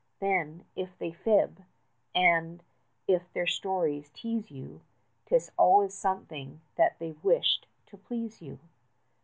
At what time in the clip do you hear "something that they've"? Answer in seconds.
5.93-7.23